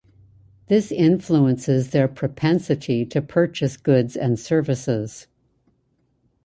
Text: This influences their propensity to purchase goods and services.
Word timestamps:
This 0.65 0.91
influences 0.91 1.91
their 1.91 2.07
propensity 2.07 3.05
to 3.05 3.21
purchase 3.21 3.77
goods 3.77 4.15
and 4.17 4.39
services. 4.39 5.27